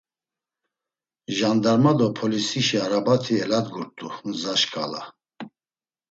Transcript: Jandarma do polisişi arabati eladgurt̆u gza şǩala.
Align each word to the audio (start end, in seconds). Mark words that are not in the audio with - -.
Jandarma 1.37 1.91
do 1.99 2.07
polisişi 2.19 2.77
arabati 2.85 3.33
eladgurt̆u 3.43 4.07
gza 4.39 4.53
şǩala. 4.61 5.03